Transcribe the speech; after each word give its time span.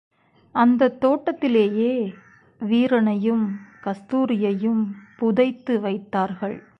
அந்தத் 0.51 0.99
தோட்டத்திலேயே 1.01 2.15
வீரனையும் 2.59 3.59
கஸ்தூரியையும் 3.83 4.87
புதைத்து 5.17 5.79
வைத்தார்கள். 5.79 6.63